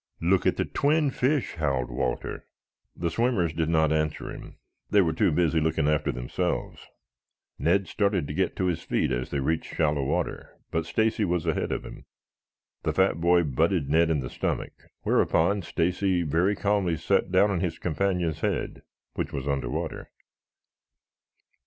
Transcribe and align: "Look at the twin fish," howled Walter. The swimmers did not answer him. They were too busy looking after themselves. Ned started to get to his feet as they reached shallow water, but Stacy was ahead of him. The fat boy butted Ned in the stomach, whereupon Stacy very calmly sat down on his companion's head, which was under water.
"Look 0.19 0.47
at 0.47 0.57
the 0.57 0.65
twin 0.65 1.11
fish," 1.11 1.53
howled 1.57 1.91
Walter. 1.91 2.47
The 2.95 3.11
swimmers 3.11 3.53
did 3.53 3.69
not 3.69 3.93
answer 3.93 4.31
him. 4.31 4.55
They 4.89 4.99
were 5.01 5.13
too 5.13 5.31
busy 5.31 5.59
looking 5.61 5.87
after 5.87 6.11
themselves. 6.11 6.79
Ned 7.59 7.87
started 7.87 8.25
to 8.27 8.33
get 8.33 8.55
to 8.55 8.65
his 8.65 8.81
feet 8.81 9.11
as 9.11 9.29
they 9.29 9.39
reached 9.39 9.75
shallow 9.75 10.01
water, 10.03 10.57
but 10.71 10.87
Stacy 10.87 11.23
was 11.23 11.45
ahead 11.45 11.71
of 11.71 11.85
him. 11.85 12.05
The 12.81 12.93
fat 12.93 13.21
boy 13.21 13.43
butted 13.43 13.91
Ned 13.91 14.09
in 14.09 14.21
the 14.21 14.29
stomach, 14.31 14.73
whereupon 15.03 15.61
Stacy 15.61 16.23
very 16.23 16.55
calmly 16.55 16.97
sat 16.97 17.31
down 17.31 17.51
on 17.51 17.59
his 17.59 17.77
companion's 17.77 18.39
head, 18.39 18.81
which 19.13 19.31
was 19.31 19.47
under 19.47 19.69
water. 19.69 20.09